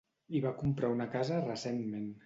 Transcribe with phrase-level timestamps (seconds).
[0.35, 2.15] Hi va comprar una casa recentment.